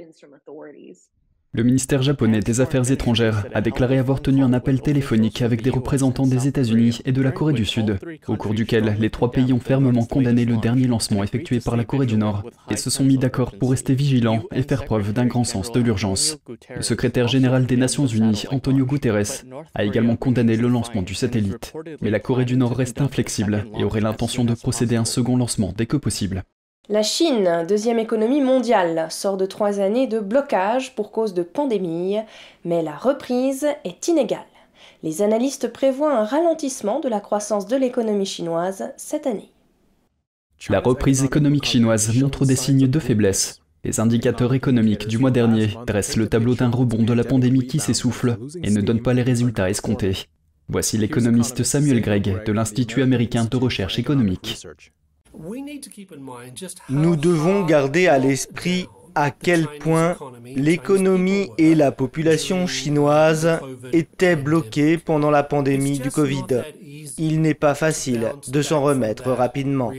Le 1.56 1.62
ministère 1.62 2.02
japonais 2.02 2.40
des 2.40 2.60
Affaires 2.60 2.90
étrangères 2.90 3.46
a 3.54 3.62
déclaré 3.62 3.96
avoir 3.96 4.20
tenu 4.20 4.42
un 4.42 4.52
appel 4.52 4.82
téléphonique 4.82 5.40
avec 5.40 5.62
des 5.62 5.70
représentants 5.70 6.26
des 6.26 6.46
États-Unis 6.46 7.00
et 7.06 7.12
de 7.12 7.22
la 7.22 7.32
Corée 7.32 7.54
du 7.54 7.64
Sud, 7.64 7.98
au 8.28 8.36
cours 8.36 8.52
duquel 8.52 8.94
les 9.00 9.08
trois 9.08 9.30
pays 9.30 9.54
ont 9.54 9.58
fermement 9.58 10.04
condamné 10.04 10.44
le 10.44 10.58
dernier 10.58 10.86
lancement 10.86 11.24
effectué 11.24 11.60
par 11.60 11.78
la 11.78 11.84
Corée 11.84 12.04
du 12.04 12.18
Nord 12.18 12.42
et 12.70 12.76
se 12.76 12.90
sont 12.90 13.04
mis 13.04 13.16
d'accord 13.16 13.52
pour 13.52 13.70
rester 13.70 13.94
vigilants 13.94 14.42
et 14.54 14.64
faire 14.64 14.84
preuve 14.84 15.14
d'un 15.14 15.24
grand 15.24 15.44
sens 15.44 15.72
de 15.72 15.80
l'urgence. 15.80 16.36
Le 16.74 16.82
secrétaire 16.82 17.26
général 17.26 17.64
des 17.64 17.78
Nations 17.78 18.06
Unies, 18.06 18.44
Antonio 18.50 18.84
Guterres, 18.84 19.44
a 19.74 19.84
également 19.84 20.16
condamné 20.16 20.58
le 20.58 20.68
lancement 20.68 21.00
du 21.00 21.14
satellite. 21.14 21.72
Mais 22.02 22.10
la 22.10 22.20
Corée 22.20 22.44
du 22.44 22.58
Nord 22.58 22.76
reste 22.76 23.00
inflexible 23.00 23.64
et 23.78 23.84
aurait 23.84 24.02
l'intention 24.02 24.44
de 24.44 24.52
procéder 24.52 24.96
à 24.96 25.00
un 25.00 25.06
second 25.06 25.38
lancement 25.38 25.72
dès 25.74 25.86
que 25.86 25.96
possible. 25.96 26.44
La 26.88 27.02
Chine, 27.02 27.64
deuxième 27.68 27.98
économie 27.98 28.40
mondiale, 28.40 29.08
sort 29.10 29.36
de 29.36 29.44
trois 29.44 29.80
années 29.80 30.06
de 30.06 30.20
blocage 30.20 30.94
pour 30.94 31.10
cause 31.10 31.34
de 31.34 31.42
pandémie, 31.42 32.18
mais 32.64 32.80
la 32.80 32.94
reprise 32.94 33.66
est 33.84 34.06
inégale. 34.06 34.46
Les 35.02 35.20
analystes 35.20 35.72
prévoient 35.72 36.16
un 36.16 36.24
ralentissement 36.24 37.00
de 37.00 37.08
la 37.08 37.18
croissance 37.18 37.66
de 37.66 37.74
l'économie 37.74 38.24
chinoise 38.24 38.92
cette 38.96 39.26
année. 39.26 39.50
La 40.68 40.78
reprise 40.78 41.24
économique 41.24 41.66
chinoise 41.66 42.14
montre 42.14 42.46
des 42.46 42.54
signes 42.54 42.86
de 42.86 42.98
faiblesse. 43.00 43.58
Les 43.82 43.98
indicateurs 43.98 44.54
économiques 44.54 45.08
du 45.08 45.18
mois 45.18 45.32
dernier 45.32 45.70
dressent 45.88 46.16
le 46.16 46.28
tableau 46.28 46.54
d'un 46.54 46.70
rebond 46.70 47.02
de 47.02 47.12
la 47.12 47.24
pandémie 47.24 47.66
qui 47.66 47.80
s'essouffle 47.80 48.38
et 48.62 48.70
ne 48.70 48.80
donne 48.80 49.02
pas 49.02 49.12
les 49.12 49.22
résultats 49.22 49.68
escomptés. 49.68 50.26
Voici 50.68 50.98
l'économiste 50.98 51.64
Samuel 51.64 52.00
Gregg 52.00 52.44
de 52.46 52.52
l'Institut 52.52 53.02
américain 53.02 53.44
de 53.44 53.56
recherche 53.56 53.98
économique. 53.98 54.64
Nous 56.88 57.16
devons 57.16 57.64
garder 57.64 58.06
à 58.06 58.18
l'esprit 58.18 58.86
à 59.14 59.30
quel 59.30 59.66
point 59.80 60.16
l'économie 60.44 61.48
et 61.56 61.74
la 61.74 61.90
population 61.90 62.66
chinoise 62.66 63.60
étaient 63.92 64.36
bloquées 64.36 64.98
pendant 64.98 65.30
la 65.30 65.42
pandémie 65.42 65.98
du 65.98 66.10
Covid. 66.10 66.62
Il 67.16 67.40
n'est 67.40 67.54
pas 67.54 67.74
facile 67.74 68.32
de 68.48 68.62
s'en 68.62 68.82
remettre 68.82 69.30
rapidement. 69.30 69.90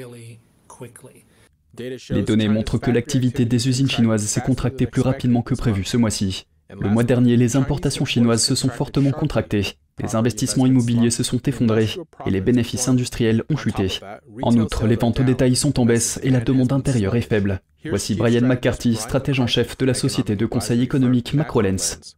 Les 2.10 2.24
données 2.24 2.48
montrent 2.48 2.78
que 2.78 2.92
l'activité 2.92 3.46
des 3.46 3.68
usines 3.68 3.90
chinoises 3.90 4.26
s'est 4.26 4.42
contractée 4.42 4.86
plus 4.86 5.02
rapidement 5.02 5.42
que 5.42 5.56
prévu 5.56 5.84
ce 5.84 5.98
mois-ci. 5.98 6.46
Le 6.70 6.90
mois 6.90 7.04
dernier, 7.04 7.38
les 7.38 7.56
importations 7.56 8.06
chinoises 8.06 8.44
se 8.44 8.56
sont 8.56 8.70
fortement 8.70 9.12
contractées. 9.12 9.78
Les 10.00 10.16
investissements 10.16 10.68
immobiliers 10.68 11.10
se 11.10 11.24
sont 11.24 11.40
effondrés 11.40 11.90
et 12.26 12.30
les 12.30 12.42
bénéfices 12.42 12.88
industriels 12.88 13.44
ont 13.50 13.58
chuté. 13.58 14.00
En 14.44 14.56
outre, 14.56 14.86
les 14.86 14.96
ventes 14.96 15.20
au 15.20 15.24
détail 15.24 15.56
sont 15.56 15.80
en 15.80 15.86
baisse 15.86 16.20
et 16.24 16.30
la 16.30 16.40
demande 16.40 16.72
intérieure 16.72 17.16
est 17.16 17.22
faible. 17.22 17.62
Voici 17.86 18.16
Brian 18.16 18.46
McCarthy, 18.46 18.96
stratège 18.96 19.40
en 19.40 19.48
chef 19.48 19.78
de 19.78 19.86
la 19.86 19.94
société 19.94 20.36
de 20.36 20.46
conseil 20.46 20.84
économique 20.84 21.34
Macrolens. 21.34 22.16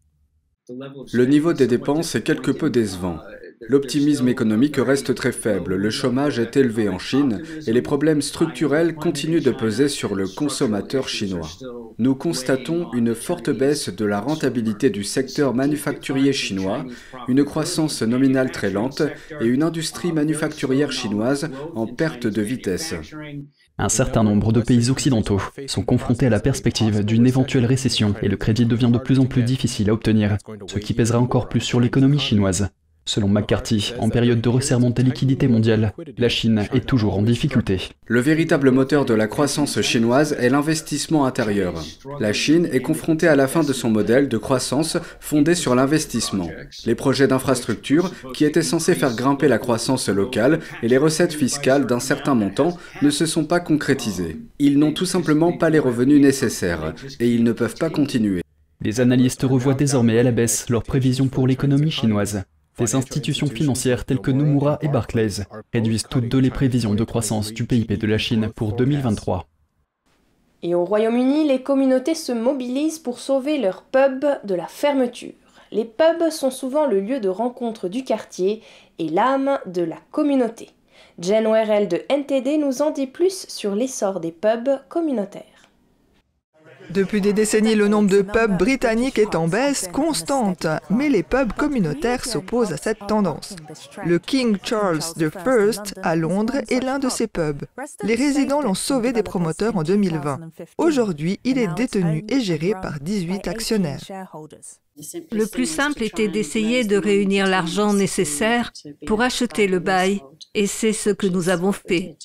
Le 1.13 1.25
niveau 1.25 1.53
des 1.53 1.67
dépenses 1.67 2.15
est 2.15 2.21
quelque 2.21 2.51
peu 2.51 2.69
décevant. 2.69 3.17
L'optimisme 3.67 4.29
économique 4.29 4.77
reste 4.77 5.13
très 5.13 5.33
faible, 5.33 5.75
le 5.75 5.89
chômage 5.89 6.39
est 6.39 6.55
élevé 6.55 6.87
en 6.87 6.97
Chine 6.97 7.43
et 7.67 7.73
les 7.73 7.81
problèmes 7.81 8.21
structurels 8.21 8.95
continuent 8.95 9.43
de 9.43 9.51
peser 9.51 9.89
sur 9.89 10.15
le 10.15 10.27
consommateur 10.27 11.09
chinois. 11.09 11.49
Nous 11.97 12.15
constatons 12.15 12.89
une 12.93 13.13
forte 13.13 13.49
baisse 13.49 13.89
de 13.89 14.05
la 14.05 14.21
rentabilité 14.21 14.89
du 14.89 15.03
secteur 15.03 15.53
manufacturier 15.53 16.31
chinois, 16.31 16.85
une 17.27 17.43
croissance 17.43 18.01
nominale 18.01 18.51
très 18.51 18.69
lente 18.69 19.01
et 19.41 19.45
une 19.45 19.63
industrie 19.63 20.13
manufacturière 20.13 20.93
chinoise 20.93 21.49
en 21.75 21.85
perte 21.85 22.27
de 22.27 22.41
vitesse. 22.41 22.95
Un 23.77 23.89
certain 23.89 24.23
nombre 24.23 24.53
de 24.53 24.61
pays 24.61 24.89
occidentaux 24.89 25.41
sont 25.67 25.83
confrontés 25.83 26.27
à 26.27 26.29
la 26.29 26.39
perspective 26.39 27.03
d'une 27.03 27.27
éventuelle 27.27 27.65
récession 27.65 28.13
et 28.21 28.29
le 28.29 28.37
crédit 28.37 28.65
devient 28.65 28.91
de 28.91 28.99
plus 28.99 29.19
en 29.19 29.25
plus 29.25 29.43
difficile 29.43 29.89
à 29.89 29.93
obtenir, 29.93 30.37
ce 30.67 30.79
qui 30.79 30.93
pèsera 30.93 31.19
encore 31.19 31.49
plus 31.49 31.61
sur 31.61 31.81
l'économie 31.81 32.19
chinoise. 32.19 32.69
Selon 33.09 33.27
McCarthy, 33.27 33.91
en 33.97 34.09
période 34.09 34.39
de 34.39 34.49
resserrement 34.49 34.91
des 34.91 35.01
liquidités 35.01 35.47
mondiales, 35.47 35.93
la 36.19 36.29
Chine 36.29 36.67
est 36.75 36.85
toujours 36.85 37.17
en 37.17 37.23
difficulté. 37.23 37.89
Le 38.05 38.19
véritable 38.19 38.69
moteur 38.69 39.03
de 39.03 39.15
la 39.15 39.25
croissance 39.25 39.81
chinoise 39.81 40.33
est 40.33 40.51
l'investissement 40.51 41.25
intérieur. 41.25 41.83
La 42.19 42.33
Chine 42.33 42.69
est 42.71 42.81
confrontée 42.81 43.27
à 43.27 43.35
la 43.35 43.47
fin 43.47 43.63
de 43.63 43.73
son 43.73 43.89
modèle 43.89 44.29
de 44.29 44.37
croissance 44.37 44.95
fondé 45.19 45.55
sur 45.55 45.73
l'investissement. 45.73 46.51
Les 46.85 46.93
projets 46.93 47.27
d'infrastructure, 47.27 48.11
qui 48.35 48.45
étaient 48.45 48.61
censés 48.61 48.93
faire 48.93 49.15
grimper 49.15 49.47
la 49.47 49.57
croissance 49.57 50.07
locale 50.07 50.59
et 50.83 50.87
les 50.87 50.99
recettes 50.99 51.33
fiscales 51.33 51.87
d'un 51.87 51.99
certain 51.99 52.35
montant, 52.35 52.77
ne 53.01 53.09
se 53.09 53.25
sont 53.25 53.45
pas 53.45 53.59
concrétisés. 53.59 54.37
Ils 54.59 54.77
n'ont 54.77 54.93
tout 54.93 55.07
simplement 55.07 55.57
pas 55.57 55.71
les 55.71 55.79
revenus 55.79 56.21
nécessaires 56.21 56.93
et 57.19 57.27
ils 57.27 57.43
ne 57.43 57.53
peuvent 57.53 57.79
pas 57.79 57.89
continuer. 57.89 58.43
Les 58.81 59.01
analystes 59.01 59.47
revoient 59.49 59.73
désormais 59.73 60.19
à 60.19 60.23
la 60.23 60.31
baisse 60.31 60.69
leurs 60.69 60.83
prévisions 60.83 61.27
pour 61.27 61.47
l'économie 61.47 61.89
chinoise. 61.89 62.43
Des 62.79 62.95
institutions 62.95 63.47
financières 63.47 64.05
telles 64.05 64.21
que 64.21 64.31
Nomura 64.31 64.79
et 64.81 64.87
Barclays 64.87 65.43
réduisent 65.73 66.07
toutes 66.09 66.29
deux 66.29 66.39
les 66.39 66.49
prévisions 66.49 66.93
de 66.93 67.03
croissance 67.03 67.51
du 67.51 67.65
PIB 67.65 67.97
de 67.97 68.07
la 68.07 68.17
Chine 68.17 68.51
pour 68.55 68.71
2023. 68.71 69.45
Et 70.63 70.75
au 70.75 70.85
Royaume-Uni, 70.85 71.45
les 71.45 71.61
communautés 71.61 72.15
se 72.15 72.31
mobilisent 72.31 72.99
pour 72.99 73.19
sauver 73.19 73.57
leurs 73.57 73.83
pubs 73.83 74.39
de 74.45 74.55
la 74.55 74.67
fermeture. 74.67 75.33
les 75.71 75.85
pubs 75.85 76.29
sont 76.31 76.51
souvent 76.51 76.85
le 76.85 77.01
lieu 77.01 77.19
de 77.19 77.29
rencontre 77.29 77.89
du 77.89 78.03
quartier 78.03 78.63
et 78.97 79.09
l'âme 79.09 79.59
de 79.65 79.83
la 79.83 79.97
communauté. 80.11 80.69
Jen 81.19 81.47
Werrell 81.47 81.89
de 81.89 82.01
NTD 82.09 82.57
nous 82.57 82.81
en 82.81 82.91
dit 82.91 83.07
plus 83.07 83.45
sur 83.49 83.75
l'essor 83.75 84.21
des 84.21 84.31
pubs 84.31 84.79
communautaires. 84.87 85.58
Depuis 86.91 87.21
des 87.21 87.33
décennies, 87.33 87.75
le 87.75 87.87
nombre 87.87 88.09
de 88.09 88.21
pubs 88.21 88.57
britanniques 88.57 89.19
est 89.19 89.35
en 89.35 89.47
baisse 89.47 89.87
constante, 89.91 90.65
mais 90.89 91.09
les 91.09 91.23
pubs 91.23 91.53
communautaires 91.53 92.25
s'opposent 92.25 92.73
à 92.73 92.77
cette 92.77 93.05
tendance. 93.07 93.55
Le 94.05 94.17
King 94.19 94.57
Charles 94.63 95.01
I 95.17 95.29
à 96.01 96.15
Londres 96.15 96.61
est 96.69 96.83
l'un 96.83 96.99
de 96.99 97.09
ces 97.09 97.27
pubs. 97.27 97.63
Les 98.03 98.15
résidents 98.15 98.61
l'ont 98.61 98.73
sauvé 98.73 99.13
des 99.13 99.23
promoteurs 99.23 99.77
en 99.77 99.83
2020. 99.83 100.39
Aujourd'hui, 100.77 101.39
il 101.43 101.57
est 101.57 101.73
détenu 101.75 102.25
et 102.27 102.39
géré 102.39 102.73
par 102.81 102.99
18 102.99 103.47
actionnaires. 103.47 104.01
Le 105.31 105.45
plus 105.45 105.65
simple 105.65 106.03
était 106.03 106.27
d'essayer 106.27 106.83
de 106.83 106.97
réunir 106.97 107.47
l'argent 107.47 107.93
nécessaire 107.93 108.71
pour 109.05 109.21
acheter 109.21 109.67
le 109.67 109.79
bail, 109.79 110.21
et 110.55 110.67
c'est 110.67 110.93
ce 110.93 111.09
que 111.09 111.27
nous 111.27 111.49
avons 111.49 111.71
fait. 111.71 112.17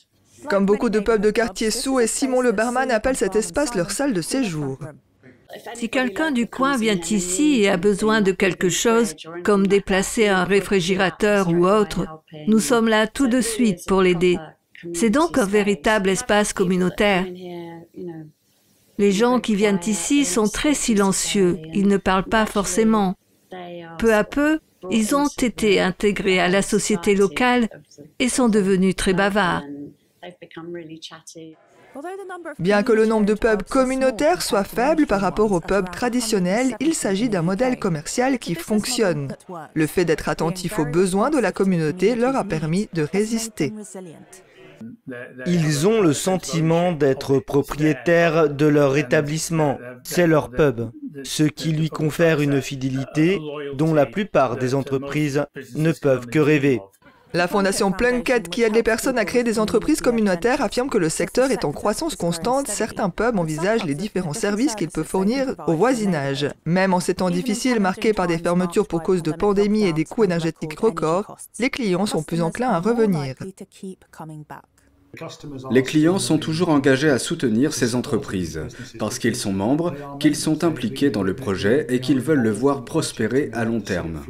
Comme 0.48 0.66
beaucoup 0.66 0.90
de 0.90 1.00
pubs 1.00 1.20
de 1.20 1.30
quartier 1.30 1.70
sous, 1.70 2.00
et 2.00 2.06
Simon 2.06 2.40
le 2.40 2.52
barman 2.52 2.90
appelle 2.90 3.16
cet 3.16 3.36
espace 3.36 3.74
leur 3.74 3.90
salle 3.90 4.12
de 4.12 4.20
séjour. 4.20 4.78
Si 5.74 5.88
quelqu'un 5.88 6.32
du 6.32 6.46
coin 6.46 6.76
vient 6.76 6.98
ici 7.10 7.60
et 7.62 7.68
a 7.68 7.76
besoin 7.76 8.20
de 8.20 8.32
quelque 8.32 8.68
chose, 8.68 9.14
comme 9.44 9.66
déplacer 9.66 10.26
un 10.26 10.44
réfrigérateur 10.44 11.48
ou 11.48 11.66
autre, 11.66 12.06
nous 12.48 12.58
sommes 12.58 12.88
là 12.88 13.06
tout 13.06 13.28
de 13.28 13.40
suite 13.40 13.86
pour 13.86 14.02
l'aider. 14.02 14.36
C'est 14.92 15.10
donc 15.10 15.38
un 15.38 15.46
véritable 15.46 16.10
espace 16.10 16.52
communautaire. 16.52 17.24
Les 18.98 19.12
gens 19.12 19.40
qui 19.40 19.54
viennent 19.54 19.80
ici 19.86 20.24
sont 20.24 20.48
très 20.48 20.74
silencieux, 20.74 21.58
ils 21.72 21.88
ne 21.88 21.96
parlent 21.96 22.24
pas 22.28 22.46
forcément. 22.46 23.14
Peu 23.98 24.14
à 24.14 24.24
peu, 24.24 24.58
ils 24.90 25.14
ont 25.14 25.28
été 25.40 25.80
intégrés 25.80 26.40
à 26.40 26.48
la 26.48 26.62
société 26.62 27.14
locale 27.14 27.68
et 28.18 28.28
sont 28.28 28.48
devenus 28.48 28.96
très 28.96 29.14
bavards. 29.14 29.62
Bien 32.58 32.82
que 32.82 32.92
le 32.92 33.06
nombre 33.06 33.26
de 33.26 33.34
pubs 33.34 33.62
communautaires 33.62 34.42
soit 34.42 34.64
faible 34.64 35.06
par 35.06 35.20
rapport 35.20 35.52
aux 35.52 35.60
pubs 35.60 35.90
traditionnels, 35.90 36.74
il 36.80 36.94
s'agit 36.94 37.28
d'un 37.28 37.42
modèle 37.42 37.78
commercial 37.78 38.38
qui 38.38 38.54
fonctionne. 38.54 39.36
Le 39.74 39.86
fait 39.86 40.04
d'être 40.04 40.28
attentif 40.28 40.78
aux 40.78 40.86
besoins 40.86 41.30
de 41.30 41.38
la 41.38 41.52
communauté 41.52 42.16
leur 42.16 42.36
a 42.36 42.44
permis 42.44 42.88
de 42.94 43.02
résister. 43.02 43.72
Ils 45.46 45.86
ont 45.86 46.00
le 46.00 46.12
sentiment 46.12 46.92
d'être 46.92 47.38
propriétaires 47.38 48.48
de 48.48 48.66
leur 48.66 48.96
établissement. 48.96 49.78
C'est 50.02 50.26
leur 50.26 50.50
pub, 50.50 50.90
ce 51.22 51.44
qui 51.44 51.72
lui 51.72 51.90
confère 51.90 52.40
une 52.40 52.60
fidélité 52.60 53.38
dont 53.74 53.94
la 53.94 54.06
plupart 54.06 54.56
des 54.56 54.74
entreprises 54.74 55.44
ne 55.74 55.92
peuvent 55.92 56.26
que 56.26 56.38
rêver. 56.38 56.80
La 57.36 57.48
fondation 57.48 57.90
Plunkett, 57.90 58.48
qui 58.48 58.62
aide 58.62 58.76
les 58.76 58.84
personnes 58.84 59.18
à 59.18 59.24
créer 59.24 59.42
des 59.42 59.58
entreprises 59.58 60.00
communautaires, 60.00 60.62
affirme 60.62 60.88
que 60.88 60.98
le 60.98 61.08
secteur 61.08 61.50
est 61.50 61.64
en 61.64 61.72
croissance 61.72 62.14
constante. 62.14 62.68
Certains 62.68 63.10
pubs 63.10 63.40
envisagent 63.40 63.82
les 63.82 63.96
différents 63.96 64.32
services 64.32 64.76
qu'ils 64.76 64.88
peuvent 64.88 65.04
fournir 65.04 65.56
au 65.66 65.72
voisinage. 65.72 66.48
Même 66.64 66.94
en 66.94 67.00
ces 67.00 67.14
temps 67.14 67.30
difficiles 67.30 67.80
marqués 67.80 68.12
par 68.12 68.28
des 68.28 68.38
fermetures 68.38 68.86
pour 68.86 69.02
cause 69.02 69.24
de 69.24 69.32
pandémie 69.32 69.84
et 69.84 69.92
des 69.92 70.04
coûts 70.04 70.22
énergétiques 70.22 70.78
records, 70.78 71.36
les 71.58 71.70
clients 71.70 72.06
sont 72.06 72.22
plus 72.22 72.40
enclins 72.40 72.70
à 72.70 72.78
revenir. 72.78 73.34
Les 75.70 75.82
clients 75.82 76.18
sont 76.18 76.38
toujours 76.38 76.68
engagés 76.68 77.10
à 77.10 77.18
soutenir 77.18 77.72
ces 77.72 77.94
entreprises 77.94 78.60
parce 78.98 79.18
qu'ils 79.18 79.36
sont 79.36 79.52
membres, 79.52 79.94
qu'ils 80.20 80.36
sont 80.36 80.64
impliqués 80.64 81.10
dans 81.10 81.22
le 81.22 81.34
projet 81.34 81.86
et 81.88 82.00
qu'ils 82.00 82.20
veulent 82.20 82.42
le 82.42 82.50
voir 82.50 82.84
prospérer 82.84 83.50
à 83.52 83.64
long 83.64 83.80
terme. 83.80 84.20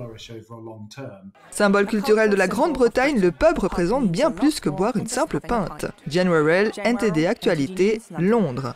Symbole 1.51 1.87
culturel 1.87 2.31
de 2.31 2.37
la 2.37 2.49
Grande-Bretagne, 2.49 3.21
le 3.21 3.31
pub 3.31 3.59
représente 3.59 4.11
bien 4.11 4.31
plus 4.31 4.61
que 4.61 4.69
boire 4.69 4.97
une 4.97 5.07
simple 5.07 5.41
pinte. 5.41 5.87
General 6.09 6.71
NTD 6.85 7.27
Actualité, 7.27 8.01
Londres. 8.19 8.75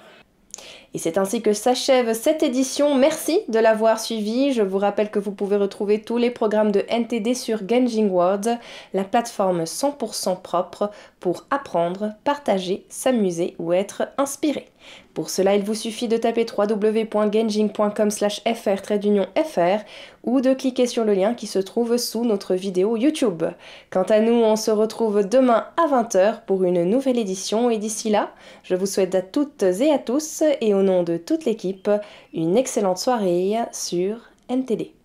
Et 0.95 0.99
c'est 0.99 1.19
ainsi 1.19 1.43
que 1.43 1.53
s'achève 1.53 2.15
cette 2.15 2.43
édition. 2.43 2.95
Merci 2.95 3.41
de 3.49 3.59
l'avoir 3.59 4.01
suivi. 4.01 4.53
Je 4.53 4.63
vous 4.63 4.79
rappelle 4.79 5.11
que 5.11 5.19
vous 5.19 5.33
pouvez 5.33 5.57
retrouver 5.57 6.01
tous 6.01 6.17
les 6.17 6.31
programmes 6.31 6.73
de 6.73 6.85
NTD 6.89 7.35
sur 7.35 7.69
Genging 7.69 8.11
World, 8.11 8.59
la 8.95 9.05
plateforme 9.05 9.65
100% 9.65 10.41
propre 10.41 10.91
pour 11.21 11.45
apprendre, 11.51 12.15
partager, 12.25 12.87
s'amuser 12.89 13.55
ou 13.59 13.75
être 13.75 14.09
inspiré. 14.17 14.67
Pour 15.15 15.31
cela, 15.31 15.57
il 15.57 15.63
vous 15.63 15.75
suffit 15.75 16.09
de 16.09 16.17
taper 16.17 16.47
www.genjing.com 16.57 18.11
fr 18.11 19.85
ou 20.25 20.41
de 20.41 20.55
cliquer 20.55 20.87
sur 20.87 21.05
le 21.05 21.15
lien 21.15 21.35
qui 21.35 21.47
se 21.47 21.59
trouve 21.59 21.97
sous 21.97 22.25
notre 22.25 22.55
vidéo 22.55 22.97
YouTube. 22.97 23.45
Quant 23.91 24.03
à 24.03 24.21
nous, 24.21 24.35
on 24.35 24.57
se 24.57 24.71
retrouve 24.71 25.29
demain 25.29 25.67
à 25.77 25.87
20h 25.87 26.45
pour 26.47 26.65
une 26.65 26.85
nouvelle 26.85 27.19
édition 27.19 27.71
et 27.71 27.79
d'ici 27.79 28.11
là, 28.11 28.33
je 28.63 28.75
vous 28.75 28.87
souhaite 28.87 29.15
à 29.15 29.23
toutes 29.23 29.63
et 29.63 29.93
à 29.93 29.99
tous 29.99 30.43
et 30.61 30.75
au 30.75 30.83
nom 30.83 31.03
de 31.03 31.17
toute 31.17 31.45
l'équipe, 31.45 31.91
une 32.33 32.57
excellente 32.57 32.99
soirée 32.99 33.57
sur 33.73 34.19
NTD. 34.49 34.98